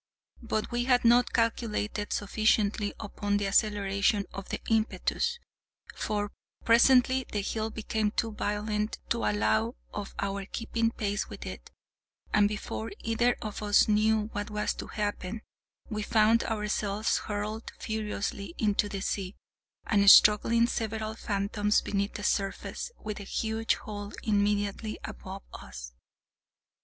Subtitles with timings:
[0.41, 5.37] But we had not calculated sufficiently upon the acceleration of the impetus;
[5.93, 6.31] for,
[6.65, 11.69] presently the heel became too violent to allow of our keeping pace with it;
[12.33, 15.43] and, before either of us knew what was to happen,
[15.87, 19.35] we found ourselves hurled furiously into the sea,
[19.85, 25.93] and struggling several fathoms beneath the surface, with the huge hull immediately above us.